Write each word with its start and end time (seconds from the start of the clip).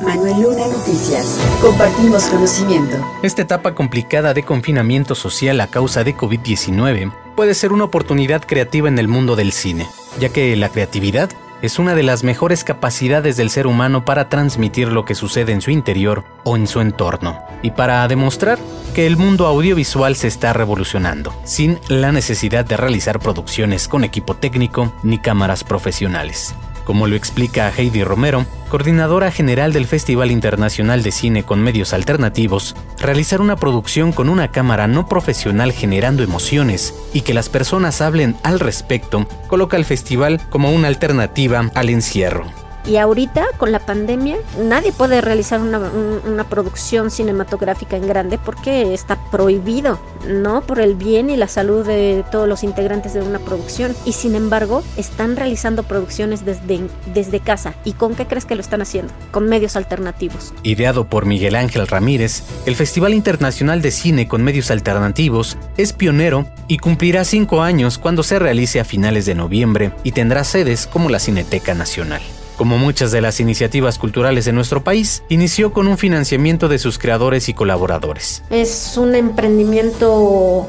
Manuel 0.00 0.42
Luna 0.42 0.66
Noticias. 0.68 1.40
Compartimos 1.60 2.24
conocimiento. 2.24 2.96
Esta 3.22 3.42
etapa 3.42 3.74
complicada 3.74 4.32
de 4.32 4.44
confinamiento 4.44 5.14
social 5.14 5.60
a 5.60 5.66
causa 5.66 6.04
de 6.04 6.16
COVID-19 6.16 7.12
puede 7.34 7.54
ser 7.54 7.72
una 7.72 7.84
oportunidad 7.84 8.44
creativa 8.44 8.88
en 8.88 8.98
el 8.98 9.08
mundo 9.08 9.34
del 9.34 9.52
cine, 9.52 9.88
ya 10.20 10.28
que 10.28 10.54
la 10.56 10.68
creatividad 10.68 11.30
es 11.62 11.80
una 11.80 11.96
de 11.96 12.04
las 12.04 12.22
mejores 12.22 12.62
capacidades 12.62 13.36
del 13.36 13.50
ser 13.50 13.66
humano 13.66 14.04
para 14.04 14.28
transmitir 14.28 14.88
lo 14.88 15.04
que 15.04 15.16
sucede 15.16 15.52
en 15.52 15.60
su 15.60 15.72
interior 15.72 16.24
o 16.44 16.56
en 16.56 16.68
su 16.68 16.80
entorno, 16.80 17.42
y 17.62 17.72
para 17.72 18.06
demostrar 18.06 18.60
que 18.94 19.06
el 19.06 19.16
mundo 19.16 19.46
audiovisual 19.46 20.14
se 20.14 20.28
está 20.28 20.52
revolucionando, 20.52 21.34
sin 21.44 21.80
la 21.88 22.12
necesidad 22.12 22.64
de 22.64 22.76
realizar 22.76 23.18
producciones 23.18 23.88
con 23.88 24.04
equipo 24.04 24.34
técnico 24.34 24.92
ni 25.02 25.18
cámaras 25.18 25.64
profesionales. 25.64 26.54
Como 26.88 27.06
lo 27.06 27.16
explica 27.16 27.70
Heidi 27.70 28.02
Romero, 28.02 28.46
coordinadora 28.70 29.30
general 29.30 29.74
del 29.74 29.84
Festival 29.84 30.30
Internacional 30.30 31.02
de 31.02 31.12
Cine 31.12 31.42
con 31.42 31.60
Medios 31.60 31.92
Alternativos, 31.92 32.74
realizar 32.98 33.42
una 33.42 33.56
producción 33.56 34.10
con 34.10 34.30
una 34.30 34.50
cámara 34.50 34.86
no 34.86 35.06
profesional 35.06 35.72
generando 35.72 36.22
emociones 36.22 36.94
y 37.12 37.20
que 37.20 37.34
las 37.34 37.50
personas 37.50 38.00
hablen 38.00 38.36
al 38.42 38.58
respecto 38.58 39.28
coloca 39.48 39.76
al 39.76 39.84
festival 39.84 40.40
como 40.48 40.72
una 40.72 40.88
alternativa 40.88 41.70
al 41.74 41.90
encierro. 41.90 42.46
Y 42.86 42.96
ahorita, 42.96 43.46
con 43.58 43.72
la 43.72 43.80
pandemia, 43.80 44.38
nadie 44.62 44.92
puede 44.92 45.20
realizar 45.20 45.60
una, 45.60 46.44
producción 46.48 47.10
cinematográfica 47.10 47.96
en 47.96 48.08
grande 48.08 48.38
porque 48.38 48.94
está 48.94 49.16
prohibido, 49.30 49.98
¿no? 50.26 50.62
Por 50.62 50.80
el 50.80 50.94
bien 50.94 51.28
y 51.28 51.36
la 51.36 51.48
salud 51.48 51.86
de 51.86 52.24
todos 52.30 52.48
los 52.48 52.64
integrantes 52.64 53.12
de 53.12 53.20
una 53.20 53.38
producción. 53.38 53.94
Y 54.04 54.12
sin 54.12 54.34
embargo, 54.34 54.82
están 54.96 55.36
realizando 55.36 55.82
producciones 55.82 56.44
desde, 56.44 56.80
desde 57.12 57.40
casa. 57.40 57.74
¿Y 57.84 57.92
con 57.92 58.14
qué 58.14 58.26
crees 58.26 58.46
que 58.46 58.54
lo 58.54 58.60
están 58.62 58.80
haciendo? 58.80 59.12
Con 59.30 59.48
medios 59.48 59.76
alternativos. 59.76 60.54
Ideado 60.62 61.08
por 61.08 61.26
Miguel 61.26 61.54
Ángel 61.54 61.86
Ramírez, 61.86 62.42
el 62.64 62.76
Festival 62.76 63.12
Internacional 63.12 63.82
de 63.82 63.90
Cine 63.90 64.28
con 64.28 64.42
Medios 64.42 64.70
Alternativos 64.70 65.58
es 65.76 65.92
pionero 65.92 66.46
y 66.68 66.78
cumplirá 66.78 67.24
cinco 67.24 67.62
años 67.62 67.98
cuando 67.98 68.22
se 68.22 68.38
realice 68.38 68.80
a 68.80 68.84
finales 68.84 69.26
de 69.26 69.34
noviembre 69.34 69.92
y 70.04 70.12
tendrá 70.12 70.44
sedes 70.44 70.86
como 70.86 71.08
la 71.10 71.18
Cineteca 71.18 71.74
Nacional. 71.74 72.22
Como 72.58 72.76
muchas 72.76 73.12
de 73.12 73.20
las 73.20 73.38
iniciativas 73.38 73.98
culturales 73.98 74.48
en 74.48 74.56
nuestro 74.56 74.82
país, 74.82 75.22
inició 75.28 75.72
con 75.72 75.86
un 75.86 75.96
financiamiento 75.96 76.66
de 76.66 76.80
sus 76.80 76.98
creadores 76.98 77.48
y 77.48 77.54
colaboradores. 77.54 78.42
Es 78.50 78.96
un 78.96 79.14
emprendimiento 79.14 80.66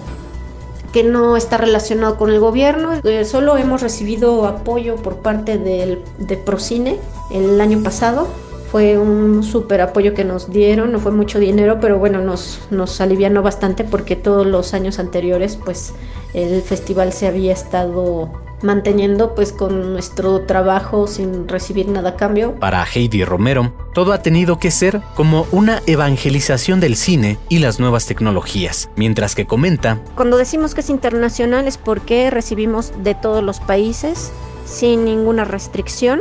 que 0.94 1.04
no 1.04 1.36
está 1.36 1.58
relacionado 1.58 2.16
con 2.16 2.30
el 2.30 2.40
gobierno. 2.40 3.02
Eh, 3.04 3.26
solo 3.26 3.58
hemos 3.58 3.82
recibido 3.82 4.46
apoyo 4.46 4.98
por 4.98 5.18
parte 5.18 5.58
del, 5.58 6.04
de 6.20 6.38
Procine 6.38 7.00
el 7.32 7.60
año 7.60 7.82
pasado. 7.82 8.28
Fue 8.72 9.00
un 9.00 9.42
súper 9.42 9.82
apoyo 9.82 10.14
que 10.14 10.24
nos 10.24 10.52
dieron, 10.52 10.92
no 10.92 11.00
fue 11.00 11.12
mucho 11.12 11.40
dinero, 11.40 11.80
pero 11.82 11.98
bueno, 11.98 12.22
nos, 12.22 12.60
nos 12.70 13.02
alivianó 13.02 13.42
bastante 13.42 13.84
porque 13.84 14.16
todos 14.16 14.46
los 14.46 14.76
años 14.76 15.00
anteriores 15.00 15.56
pues 15.56 15.94
el 16.36 16.62
festival 16.62 17.14
se 17.14 17.26
había 17.26 17.52
estado 17.52 18.30
manteniendo 18.62 19.36
pues 19.36 19.52
con 19.52 19.94
nuestro 19.94 20.42
trabajo 20.42 21.08
sin 21.08 21.48
recibir 21.48 21.88
nada 21.88 22.12
a 22.12 22.16
cambio. 22.16 22.56
Para 22.56 22.86
Heidi 22.86 23.24
Romero, 23.24 23.74
todo 23.94 24.14
ha 24.14 24.22
tenido 24.22 24.60
que 24.60 24.72
ser 24.72 25.02
como 25.16 25.46
una 25.52 25.82
evangelización 25.86 26.80
del 26.80 26.96
cine 26.96 27.38
y 27.50 27.60
las 27.60 27.80
nuevas 27.80 28.06
tecnologías, 28.06 28.90
mientras 28.96 29.36
que 29.36 29.46
comenta, 29.46 30.02
Cuando 30.16 30.38
decimos 30.38 30.74
que 30.74 30.82
es 30.82 30.90
internacional 30.90 31.68
es 31.68 31.78
porque 31.78 32.30
recibimos 32.30 32.92
de 33.04 33.16
todos 33.16 33.44
los 33.44 33.60
países 33.60 34.32
sin 34.66 35.06
ninguna 35.06 35.46
restricción, 35.46 36.20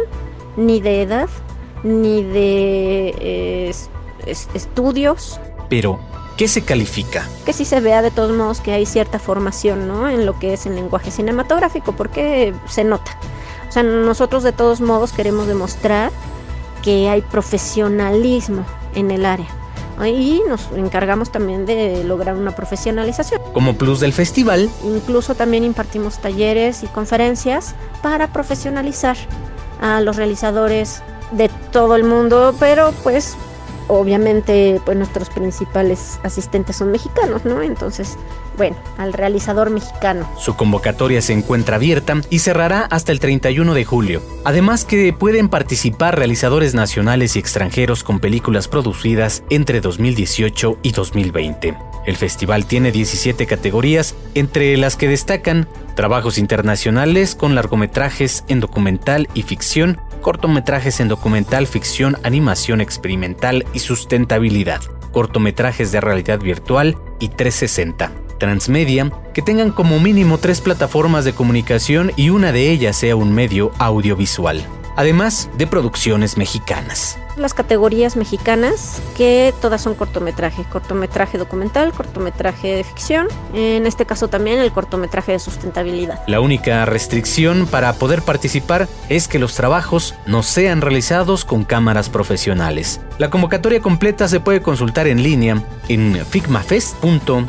ni 0.57 0.81
de 0.81 1.03
edad, 1.03 1.29
ni 1.83 2.23
de 2.23 3.15
eh, 3.21 3.75
estudios. 4.55 5.41
Pero, 5.69 5.99
¿Qué 6.39 6.47
se 6.47 6.63
califica? 6.63 7.29
Que 7.45 7.53
sí 7.53 7.65
se 7.65 7.81
vea 7.81 8.01
de 8.01 8.13
todos 8.13 8.31
modos 8.31 8.61
que 8.61 8.73
hay 8.73 8.87
cierta 8.87 9.19
formación 9.19 9.89
¿no? 9.89 10.09
en 10.09 10.25
lo 10.25 10.39
que 10.39 10.53
es 10.53 10.67
el 10.67 10.77
lenguaje 10.77 11.11
cinematográfico, 11.11 11.97
porque 11.97 12.55
se 12.69 12.85
nota. 12.85 13.11
O 13.69 13.73
sea, 13.73 13.83
nosotros 13.83 14.45
de 14.45 14.53
todos 14.53 14.81
modos 14.81 15.13
queremos 15.13 15.49
demostrar 15.49 16.13
que 16.85 17.09
hay 17.09 17.23
profesionalismo 17.23 18.65
en 18.95 19.11
el 19.11 19.27
área. 19.27 19.49
Y 20.07 20.41
nos 20.49 20.71
encargamos 20.77 21.33
también 21.33 21.67
de 21.67 22.05
lograr 22.05 22.37
una 22.37 22.55
profesionalización. 22.55 23.43
Como 23.53 23.75
plus 23.77 23.99
del 23.99 24.13
festival. 24.13 24.71
Incluso 24.85 25.35
también 25.35 25.65
impartimos 25.65 26.21
talleres 26.21 26.85
y 26.85 26.87
conferencias 26.87 27.75
para 28.01 28.33
profesionalizar 28.33 29.17
a 29.81 30.01
los 30.01 30.15
realizadores 30.15 31.03
de 31.33 31.51
todo 31.73 31.97
el 31.97 32.05
mundo, 32.05 32.55
pero 32.61 32.93
pues 33.03 33.37
obviamente 33.89 34.81
pues 34.85 34.97
nuestros 34.97 35.31
principales 35.31 36.21
asistentes 36.23 36.77
son 36.77 36.93
mexicanos, 36.93 37.45
¿no? 37.45 37.63
Entonces, 37.63 38.17
bueno, 38.57 38.77
al 38.97 39.13
realizador 39.13 39.71
mexicano. 39.71 40.29
Su 40.39 40.57
convocatoria 40.57 41.21
se 41.23 41.33
encuentra 41.33 41.77
abierta 41.77 42.21
y 42.31 42.41
cerrará 42.41 42.83
hasta 42.83 43.13
el 43.13 43.21
31 43.21 43.75
de 43.75 43.85
julio. 43.85 44.23
Además 44.45 44.85
que 44.85 45.13
pueden 45.13 45.49
participar 45.49 46.17
realizadores 46.17 46.75
nacionales 46.75 47.37
y 47.37 47.39
extranjeros 47.39 48.05
con 48.05 48.21
películas 48.21 48.69
producidas 48.69 49.43
entre 49.51 49.81
2018 49.81 50.79
y 50.83 50.93
2020. 50.93 51.77
El 52.07 52.17
festival 52.17 52.65
tiene 52.65 52.91
17 52.91 53.47
categorías, 53.47 54.15
entre 54.35 54.77
las 54.77 54.97
que 54.97 55.09
destacan 55.09 55.69
trabajos 55.95 56.39
internacionales 56.39 57.35
con 57.35 57.55
largometrajes 57.55 58.45
en 58.49 58.61
documental 58.61 59.29
y 59.35 59.43
ficción, 59.43 60.01
cortometrajes 60.21 61.01
en 61.01 61.09
documental, 61.09 61.67
ficción, 61.67 62.17
animación 62.23 62.81
experimental 62.81 63.65
y 63.73 63.79
sustentabilidad, 63.79 64.81
cortometrajes 65.13 65.93
de 65.93 66.01
realidad 66.01 66.41
virtual 66.41 66.97
y 67.21 67.29
360. 67.29 68.13
Transmedia, 68.39 69.11
que 69.35 69.43
tengan 69.43 69.73
como 69.73 69.99
mínimo 69.99 70.39
tres 70.39 70.61
plataformas 70.61 71.25
de 71.25 71.33
comunicación 71.33 72.13
y 72.17 72.31
una 72.31 72.53
de 72.53 72.71
ellas 72.71 72.97
sea 72.97 73.17
un 73.17 73.33
medio 73.33 73.73
audiovisual 73.79 74.65
además 74.99 75.49
de 75.57 75.69
producciones 75.69 76.37
mexicanas. 76.37 77.21
Las 77.39 77.55
categorías 77.55 78.17
mexicanas, 78.17 79.01
que 79.17 79.55
todas 79.61 79.81
son 79.81 79.95
cortometraje, 79.95 80.65
cortometraje 80.65 81.39
documental, 81.39 81.93
cortometraje 81.93 82.77
de 82.77 82.85
ficción, 82.85 83.29
en 83.55 83.87
este 83.87 84.07
caso 84.07 84.29
también 84.29 84.59
el 84.59 84.73
cortometraje 84.73 85.33
de 85.33 85.39
sustentabilidad. 85.39 86.21
La 86.27 86.41
única 86.41 86.85
restricción 86.85 87.67
para 87.67 87.93
poder 87.93 88.23
participar 88.23 88.89
es 89.09 89.29
que 89.29 89.39
los 89.39 89.55
trabajos 89.55 90.15
no 90.27 90.43
sean 90.43 90.81
realizados 90.81 91.45
con 91.45 91.65
cámaras 91.65 92.09
profesionales. 92.11 93.01
La 93.19 93.31
convocatoria 93.31 93.81
completa 93.81 94.27
se 94.27 94.41
puede 94.41 94.61
consultar 94.61 95.07
en 95.07 95.23
línea 95.23 95.63
en 95.89 96.25
figmafest.org. 96.27 97.49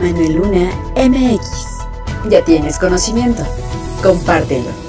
Manuel 0.00 0.34
Luna 0.34 0.70
MX. 0.96 2.28
Ya 2.28 2.44
tienes 2.44 2.78
conocimiento. 2.78 3.42
Compártelo. 4.02 4.81